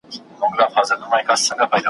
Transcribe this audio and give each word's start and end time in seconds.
ذوالقافیتین 0.39 1.59
` 1.69 1.77